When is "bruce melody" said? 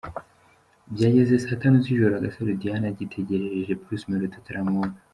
3.81-4.35